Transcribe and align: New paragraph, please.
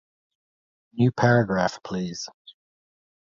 New 0.93 1.11
paragraph, 1.11 1.77
please. 1.83 2.27